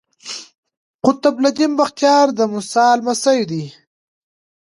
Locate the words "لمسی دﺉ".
2.97-3.63